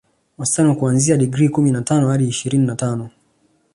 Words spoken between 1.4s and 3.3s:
kumi na tano hadi digrii ishirini na tano